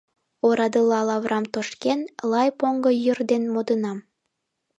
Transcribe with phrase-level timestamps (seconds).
[0.47, 1.99] Орадыла лаврам тошкен,
[2.31, 3.97] Лай поҥго йӱр ден модынам.